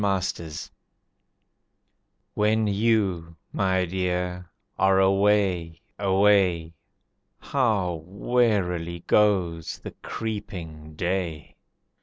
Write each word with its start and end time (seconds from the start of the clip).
A 0.01 0.03
Little 0.03 0.49
Song 0.49 0.69
When 2.33 2.65
you, 2.65 3.35
my 3.53 3.85
Dear, 3.85 4.49
are 4.79 4.99
away, 4.99 5.79
away, 5.99 6.73
How 7.37 8.01
wearily 8.05 9.01
goes 9.01 9.77
the 9.77 9.91
creeping 10.01 10.95
day. 10.95 11.55